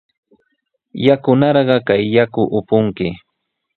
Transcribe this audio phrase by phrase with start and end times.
[1.05, 3.07] Yanunarqa kay yaku upunki.